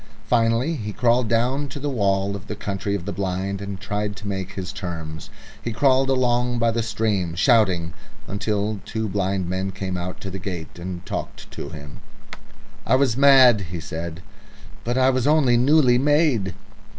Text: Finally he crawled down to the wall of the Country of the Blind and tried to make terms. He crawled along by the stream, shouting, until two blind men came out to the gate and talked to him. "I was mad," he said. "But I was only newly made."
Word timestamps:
Finally 0.25 0.77
he 0.77 0.91
crawled 0.91 1.27
down 1.27 1.67
to 1.67 1.79
the 1.79 1.87
wall 1.87 2.35
of 2.35 2.47
the 2.47 2.55
Country 2.55 2.95
of 2.95 3.05
the 3.05 3.13
Blind 3.13 3.61
and 3.61 3.79
tried 3.79 4.15
to 4.15 4.27
make 4.27 4.55
terms. 4.73 5.29
He 5.61 5.71
crawled 5.71 6.09
along 6.09 6.57
by 6.57 6.71
the 6.71 6.81
stream, 6.81 7.35
shouting, 7.35 7.93
until 8.27 8.79
two 8.83 9.07
blind 9.07 9.47
men 9.47 9.69
came 9.71 9.97
out 9.97 10.19
to 10.21 10.31
the 10.31 10.39
gate 10.39 10.79
and 10.79 11.05
talked 11.05 11.51
to 11.51 11.69
him. 11.69 11.99
"I 12.83 12.95
was 12.95 13.15
mad," 13.15 13.61
he 13.69 13.79
said. 13.79 14.23
"But 14.83 14.97
I 14.97 15.11
was 15.11 15.27
only 15.27 15.55
newly 15.55 15.99
made." 15.99 16.55